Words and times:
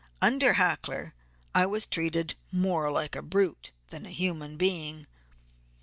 Under 0.19 0.53
Hackler 0.53 1.13
I 1.53 1.67
was 1.67 1.85
treated 1.85 2.33
more 2.51 2.89
like 2.91 3.15
a 3.15 3.21
brute 3.21 3.71
than 3.89 4.07
a 4.07 4.09
human 4.09 4.57
being. 4.57 5.05